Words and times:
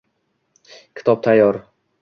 Kitob 0.95 1.23
tayyor. 1.29 1.63